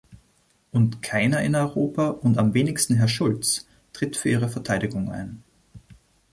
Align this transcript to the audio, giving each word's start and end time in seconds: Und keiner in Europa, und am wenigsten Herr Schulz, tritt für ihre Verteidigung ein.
Und 0.71 1.03
keiner 1.03 1.41
in 1.43 1.53
Europa, 1.55 2.07
und 2.07 2.39
am 2.39 2.55
wenigsten 2.55 2.95
Herr 2.95 3.07
Schulz, 3.07 3.67
tritt 3.93 4.17
für 4.17 4.29
ihre 4.29 4.49
Verteidigung 4.49 5.11
ein. 5.11 5.43